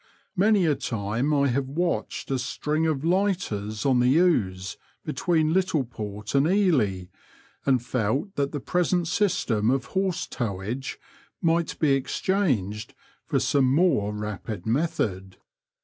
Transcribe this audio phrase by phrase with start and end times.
[0.35, 6.33] Many a time I have watched a string of lighters on the Ouse between Littleport
[6.33, 7.03] and Ely,
[7.67, 10.97] and felt that the present system of horse towage
[11.39, 12.95] might be exchanged
[13.27, 15.37] for some more rapid method.